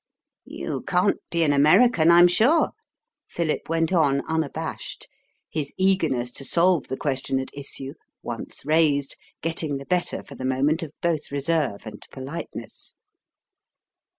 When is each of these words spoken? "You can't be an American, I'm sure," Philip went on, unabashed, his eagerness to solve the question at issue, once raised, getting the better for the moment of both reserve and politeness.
"You 0.47 0.81
can't 0.87 1.19
be 1.29 1.43
an 1.43 1.53
American, 1.53 2.09
I'm 2.09 2.27
sure," 2.27 2.71
Philip 3.29 3.69
went 3.69 3.93
on, 3.93 4.25
unabashed, 4.27 5.07
his 5.47 5.75
eagerness 5.77 6.31
to 6.31 6.43
solve 6.43 6.87
the 6.87 6.97
question 6.97 7.39
at 7.39 7.51
issue, 7.53 7.93
once 8.23 8.65
raised, 8.65 9.15
getting 9.43 9.77
the 9.77 9.85
better 9.85 10.23
for 10.23 10.33
the 10.33 10.43
moment 10.43 10.81
of 10.81 10.91
both 11.03 11.31
reserve 11.31 11.85
and 11.85 12.03
politeness. 12.11 12.95